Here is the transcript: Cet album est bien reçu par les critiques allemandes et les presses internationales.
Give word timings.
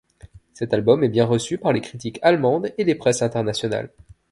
Cet 0.55 0.73
album 0.73 1.03
est 1.03 1.09
bien 1.09 1.25
reçu 1.27 1.59
par 1.59 1.71
les 1.73 1.81
critiques 1.81 2.17
allemandes 2.23 2.73
et 2.79 2.83
les 2.85 2.95
presses 2.95 3.21
internationales. 3.21 3.91